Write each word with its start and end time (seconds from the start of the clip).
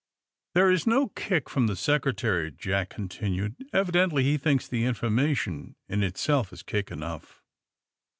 *' 0.29 0.53
There 0.55 0.71
is 0.71 0.87
no 0.87 1.09
kick 1.09 1.47
from 1.47 1.67
the 1.67 1.75
Secretary," 1.75 2.51
Jack 2.51 2.89
continued. 2.89 3.55
*^ 3.59 3.65
Evidently 3.71 4.23
he 4.23 4.35
thinks 4.35 4.67
the 4.67 4.81
informa 4.85 5.37
tion 5.37 5.75
in 5.87 6.01
itself 6.01 6.51
is 6.51 6.63
kick 6.63 6.89
enough." 6.89 7.43